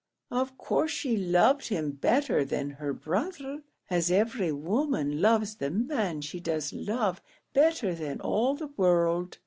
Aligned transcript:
Of 0.31 0.57
course 0.57 0.89
she 0.89 1.15
loved 1.15 1.67
him 1.67 1.91
better 1.91 2.43
than 2.43 2.71
her 2.71 2.91
brother, 2.91 3.61
as 3.87 4.09
every 4.09 4.51
woman 4.51 5.21
loves 5.21 5.57
the 5.57 5.69
man 5.69 6.21
she 6.21 6.39
does 6.39 6.73
love 6.73 7.21
better 7.53 7.93
than 7.93 8.19
all 8.19 8.55
the 8.55 8.71
world. 8.77 9.37